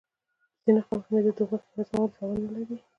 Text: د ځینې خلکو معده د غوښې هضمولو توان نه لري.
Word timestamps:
د 0.55 0.57
ځینې 0.63 0.81
خلکو 0.87 1.09
معده 1.13 1.31
د 1.37 1.39
غوښې 1.49 1.67
هضمولو 1.77 2.13
توان 2.15 2.37
نه 2.43 2.49
لري. 2.55 2.77